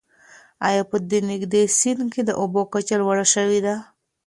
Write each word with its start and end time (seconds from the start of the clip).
آیا 0.67 0.83
په 0.91 0.97
دې 1.09 1.19
نږدې 1.29 1.61
سیند 1.77 2.01
کې 2.13 2.21
د 2.25 2.31
اوبو 2.41 2.61
کچه 2.73 2.95
لوړه 3.01 3.25
شوې 3.33 3.59
ده؟ 3.65 3.75